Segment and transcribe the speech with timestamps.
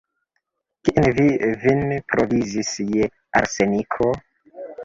[0.87, 1.27] Kie vi
[1.65, 3.11] vin provizis je
[3.43, 4.13] arseniko?